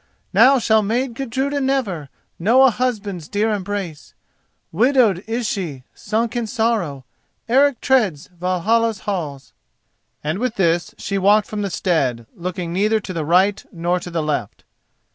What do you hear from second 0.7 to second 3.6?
maid Gudruda never Know a husband's dear